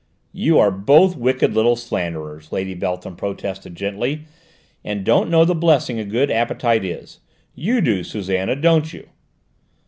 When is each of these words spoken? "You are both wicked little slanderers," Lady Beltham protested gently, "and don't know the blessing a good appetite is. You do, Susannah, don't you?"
"You 0.33 0.57
are 0.57 0.71
both 0.71 1.15
wicked 1.15 1.53
little 1.53 1.75
slanderers," 1.75 2.51
Lady 2.51 2.73
Beltham 2.73 3.15
protested 3.15 3.75
gently, 3.75 4.23
"and 4.83 5.03
don't 5.05 5.29
know 5.29 5.45
the 5.45 5.53
blessing 5.53 5.99
a 5.99 6.03
good 6.05 6.31
appetite 6.31 6.83
is. 6.83 7.19
You 7.53 7.81
do, 7.81 8.03
Susannah, 8.03 8.55
don't 8.55 8.91
you?" 8.93 9.09